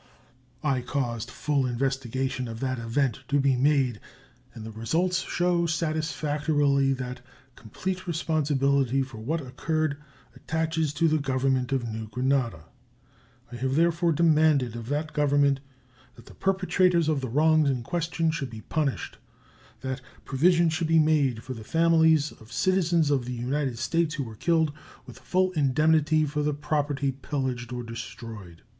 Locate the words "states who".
23.77-24.23